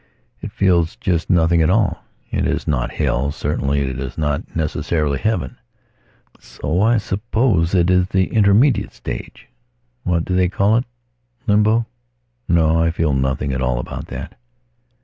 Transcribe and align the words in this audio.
It 0.41 0.51
feels 0.51 0.95
just 0.95 1.29
nothing 1.29 1.61
at 1.61 1.69
all. 1.69 2.03
It 2.31 2.47
is 2.47 2.67
not 2.67 2.91
Hell, 2.93 3.31
certainly 3.31 3.81
it 3.81 3.99
is 3.99 4.17
not 4.17 4.55
necessarily 4.55 5.19
Heaven. 5.19 5.59
So 6.39 6.81
I 6.81 6.97
suppose 6.97 7.75
it 7.75 7.91
is 7.91 8.07
the 8.07 8.25
intermediate 8.33 8.93
stage. 8.93 9.47
What 10.03 10.25
do 10.25 10.33
they 10.35 10.49
call 10.49 10.75
it? 10.77 10.85
Limbo. 11.45 11.85
No, 12.47 12.81
I 12.81 12.89
feel 12.89 13.13
nothing 13.13 13.53
at 13.53 13.61
all 13.61 13.77
about 13.77 14.07
that. 14.07 14.33